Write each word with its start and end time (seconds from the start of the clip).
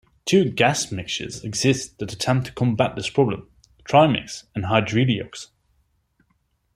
Two 0.25 0.45
gas 0.49 0.91
mixtures 0.91 1.43
exist 1.43 1.99
that 1.99 2.11
attempt 2.11 2.47
to 2.47 2.53
combat 2.53 2.95
this 2.95 3.07
problem: 3.07 3.47
trimix 3.83 4.45
and 4.55 4.65
hydreliox. 4.65 5.49